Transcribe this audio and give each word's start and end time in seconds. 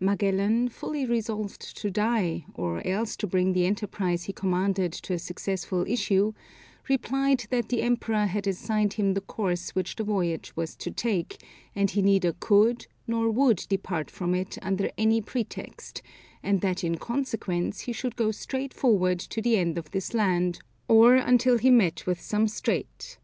Magellan, 0.00 0.68
fully 0.68 1.06
resolved 1.06 1.74
to 1.78 1.90
die, 1.90 2.44
or 2.52 2.86
else 2.86 3.16
to 3.16 3.26
bring 3.26 3.54
the 3.54 3.64
enterprise 3.64 4.24
he 4.24 4.34
commanded 4.34 4.92
to 4.92 5.14
a 5.14 5.18
successful 5.18 5.82
issue, 5.88 6.34
replied 6.90 7.46
that 7.48 7.70
the 7.70 7.80
Emperor 7.80 8.26
had 8.26 8.46
assigned 8.46 8.92
him 8.92 9.14
the 9.14 9.22
course 9.22 9.70
which 9.70 9.96
the 9.96 10.04
voyage 10.04 10.54
was 10.54 10.76
to 10.76 10.90
take, 10.90 11.42
and 11.74 11.92
he 11.92 12.02
neither 12.02 12.34
could 12.38 12.86
nor 13.06 13.30
would 13.30 13.64
depart 13.70 14.10
from 14.10 14.34
it 14.34 14.58
under 14.60 14.90
any 14.98 15.22
pretext, 15.22 16.02
and 16.42 16.60
that 16.60 16.84
in 16.84 16.98
consequence, 16.98 17.80
he 17.80 17.92
should 17.94 18.14
go 18.14 18.30
straight 18.30 18.74
forward 18.74 19.18
to 19.18 19.40
the 19.40 19.56
end 19.56 19.78
of 19.78 19.90
this 19.92 20.12
land, 20.12 20.58
or 20.86 21.14
until 21.16 21.56
he 21.56 21.70
met 21.70 22.04
with 22.06 22.20
some 22.20 22.46
strait. 22.46 23.16